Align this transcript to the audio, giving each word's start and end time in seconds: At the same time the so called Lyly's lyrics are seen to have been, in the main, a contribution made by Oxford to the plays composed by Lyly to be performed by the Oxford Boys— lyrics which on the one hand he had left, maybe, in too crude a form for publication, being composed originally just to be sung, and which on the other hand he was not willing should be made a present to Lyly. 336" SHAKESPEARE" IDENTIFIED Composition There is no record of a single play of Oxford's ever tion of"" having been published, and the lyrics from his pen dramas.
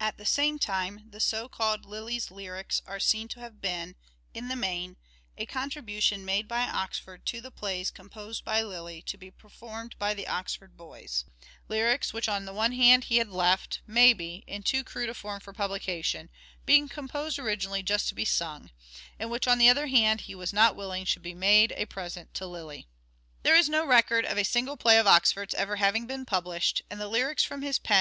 At 0.00 0.16
the 0.18 0.26
same 0.26 0.58
time 0.58 1.04
the 1.12 1.20
so 1.20 1.48
called 1.48 1.86
Lyly's 1.86 2.32
lyrics 2.32 2.82
are 2.84 2.98
seen 2.98 3.28
to 3.28 3.38
have 3.38 3.60
been, 3.60 3.94
in 4.34 4.48
the 4.48 4.56
main, 4.56 4.96
a 5.38 5.46
contribution 5.46 6.24
made 6.24 6.48
by 6.48 6.62
Oxford 6.64 7.24
to 7.26 7.40
the 7.40 7.52
plays 7.52 7.88
composed 7.92 8.44
by 8.44 8.62
Lyly 8.62 9.02
to 9.02 9.16
be 9.16 9.30
performed 9.30 9.94
by 10.00 10.14
the 10.14 10.26
Oxford 10.26 10.76
Boys— 10.76 11.26
lyrics 11.68 12.12
which 12.12 12.28
on 12.28 12.44
the 12.44 12.52
one 12.52 12.72
hand 12.72 13.04
he 13.04 13.18
had 13.18 13.28
left, 13.28 13.82
maybe, 13.86 14.42
in 14.48 14.64
too 14.64 14.82
crude 14.82 15.08
a 15.08 15.14
form 15.14 15.38
for 15.38 15.52
publication, 15.52 16.28
being 16.66 16.88
composed 16.88 17.38
originally 17.38 17.84
just 17.84 18.08
to 18.08 18.16
be 18.16 18.24
sung, 18.24 18.72
and 19.16 19.30
which 19.30 19.46
on 19.46 19.58
the 19.58 19.68
other 19.68 19.86
hand 19.86 20.22
he 20.22 20.34
was 20.34 20.52
not 20.52 20.74
willing 20.74 21.04
should 21.04 21.22
be 21.22 21.34
made 21.34 21.70
a 21.76 21.84
present 21.86 22.34
to 22.34 22.46
Lyly. 22.46 22.88
336" 23.44 23.46
SHAKESPEARE" 23.46 23.46
IDENTIFIED 23.46 23.46
Composition 23.46 23.46
There 23.46 23.56
is 23.56 23.68
no 23.68 23.86
record 23.86 24.24
of 24.24 24.36
a 24.38 24.44
single 24.44 24.76
play 24.76 24.98
of 24.98 25.06
Oxford's 25.06 25.54
ever 25.54 25.76
tion 25.76 25.82
of"" 25.84 25.86
having 25.86 26.06
been 26.08 26.26
published, 26.26 26.82
and 26.90 27.00
the 27.00 27.06
lyrics 27.06 27.44
from 27.44 27.62
his 27.62 27.78
pen 27.78 27.94
dramas. 27.94 28.00